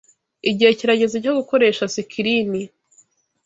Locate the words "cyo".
1.23-1.33